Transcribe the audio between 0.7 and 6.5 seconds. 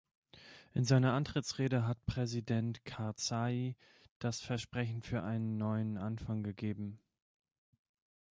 In seiner Antrittsrede hat Präsident Karzai das Versprechen für einen neuen Anfang